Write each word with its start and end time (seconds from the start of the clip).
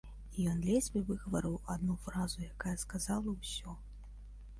І 0.37 0.43
ён 0.51 0.61
ледзьве 0.67 1.01
выгаварыў 1.09 1.57
адну 1.73 1.97
фразу, 2.05 2.47
якая 2.53 2.73
сказала 2.85 3.35
ўсё. 3.37 3.75